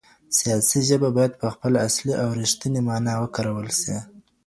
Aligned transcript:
سياسي 0.37 0.79
ژبه 0.87 1.09
بايد 1.15 1.33
په 1.41 1.47
خپله 1.53 1.77
اصلي 1.87 2.13
او 2.21 2.27
رښتينې 2.39 2.81
مانا 2.87 3.13
وکارول 3.19 3.69
سي. 3.81 3.95